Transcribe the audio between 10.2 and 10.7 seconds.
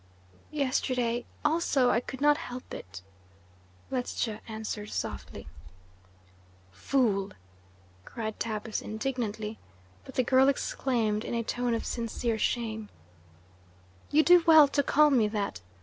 girl